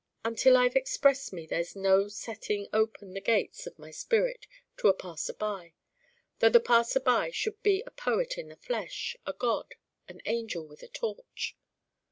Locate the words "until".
0.25-0.57